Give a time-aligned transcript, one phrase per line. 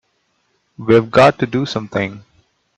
[0.79, 2.25] We've got to do something!